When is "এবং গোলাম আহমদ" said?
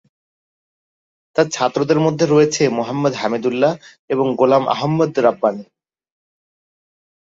4.09-5.11